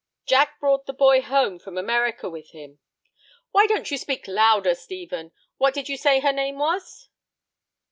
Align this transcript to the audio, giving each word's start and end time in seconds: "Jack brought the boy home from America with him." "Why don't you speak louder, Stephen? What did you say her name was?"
"Jack 0.25 0.59
brought 0.59 0.87
the 0.87 0.93
boy 0.93 1.21
home 1.21 1.59
from 1.59 1.77
America 1.77 2.27
with 2.27 2.53
him." 2.53 2.79
"Why 3.51 3.67
don't 3.67 3.91
you 3.91 3.99
speak 3.99 4.27
louder, 4.27 4.73
Stephen? 4.73 5.31
What 5.57 5.75
did 5.75 5.89
you 5.89 5.95
say 5.95 6.19
her 6.21 6.33
name 6.33 6.57
was?" 6.57 7.09